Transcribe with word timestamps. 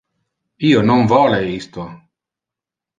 Io 0.69 0.81
non 0.87 1.05
vole 1.13 1.39
isto. 1.59 1.87